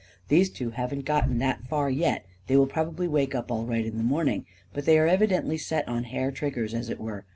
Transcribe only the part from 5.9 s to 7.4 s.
hair triggers, as it were.